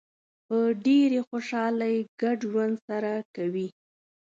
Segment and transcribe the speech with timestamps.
[0.47, 3.67] په ډېرې خوشحالۍ ګډ ژوند سره کوي.